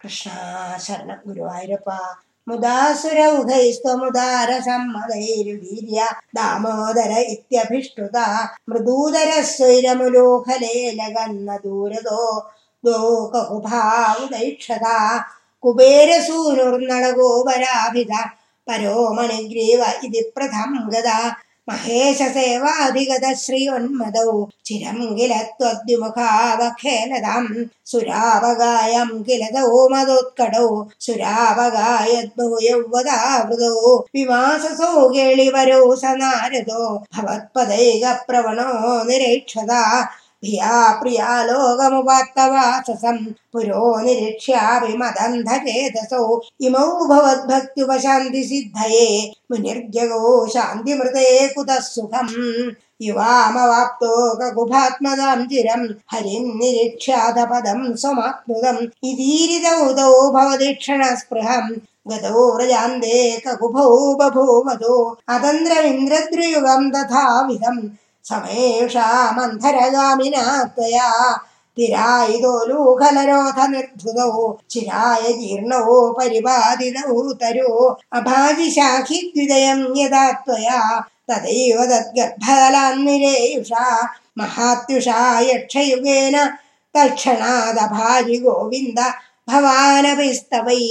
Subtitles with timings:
[0.00, 0.30] കൃഷ്ണ
[0.78, 1.90] ശരണം ഗുരുവായൂരപ്പ.
[2.48, 6.00] മുദാസുര ഉദൈസ്ത്വമുദാര സമ്മതൈർവീര്യ
[6.34, 8.16] ദാമോദര ഇത്യഭിഷ്ടുത.
[8.68, 12.48] മൃദൂദര സ്വൈരമുലോഖലേ ലകന്ന ദൂരതോ.
[12.84, 14.86] ദോകുഭാവുദൈക്ഷത
[15.64, 18.12] കുബേരസൂനുർന്നളഗോപരാഭിത
[18.66, 21.08] പരോമണിഗ്രീവ ഇതി പ്രഥം ഗത
[21.68, 24.30] മഹേശസേവാധിഗത ശ്രീയോന്മദൗ
[24.64, 27.44] ചിരം കില ത്വദ്വിമുഖാവഖേലതാം
[27.86, 30.68] സുരാവകായം കില തൗമദോത്കടൗ
[31.06, 33.72] സുരാവകായദ്ബഹു യൗവതാവൃതോ
[34.16, 36.82] വിവാസസോ കേളിവരോ സനാരദോ.
[37.14, 38.68] ഭവത്പദൈക പ്രവണോ
[39.10, 39.72] നിരീക്ഷത.
[40.43, 43.17] ഭിയാ പ്രിയാ ലോകമുപാത്തവാസസം
[43.53, 46.23] പുരോ നിരീക്ഷ്യാപി മദന്ധചേതസോ
[46.61, 49.07] ഇമൗ ഭവദ്ഭക്ത്യുപശാന്തി സിദ്ധയേ
[49.51, 52.29] മുനിർജഗോ ശാന്തിമൃതേ കുതഃ സുഖം
[53.01, 55.81] യുവാമവാപ്തോ കകുഭാത്മതാം ചിരം
[56.13, 61.65] ഹരിം നിരീക്ഷ്യാത പദം സ്വമാത്മുതം ഇതീരിതൗതൗ ഭവദീക്ഷണ സ്പൃഹം
[62.07, 64.95] ഗതോ വ്രജാന്തേ കകുഭൗ ബഭൂവതോ
[65.29, 67.77] അതന്ത്രമിന്ദ്രദ്രുയുഗം തഥാവിധം
[68.28, 70.44] समेषामन्धरगामिना
[70.76, 71.10] त्वया
[71.76, 74.30] तिरायि दोलुखलरोधनिर्धुतौ
[74.70, 77.72] चिराय जीर्णौ परिपादितौ उतरो
[78.18, 80.80] अभाजिशाखि द्विदयं यदा त्वया
[81.30, 83.86] तदैव तद्गर्भदलान्निरेषुषा
[84.38, 85.18] महात्युषा
[85.50, 86.36] यक्षयुगेन
[86.94, 89.00] तत्क्षणादभाजिगोविन्द
[89.50, 90.82] भवान पैस्तवै